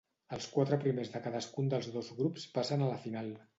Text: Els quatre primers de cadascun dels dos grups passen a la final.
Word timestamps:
Els 0.37 0.45
quatre 0.55 0.79
primers 0.85 1.11
de 1.17 1.21
cadascun 1.27 1.71
dels 1.75 1.91
dos 1.99 2.11
grups 2.23 2.49
passen 2.59 2.89
a 2.89 2.91
la 2.97 3.01
final. 3.07 3.33